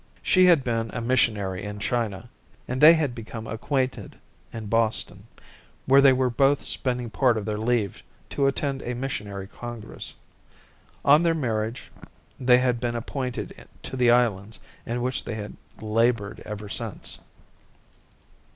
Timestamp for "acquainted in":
3.45-4.65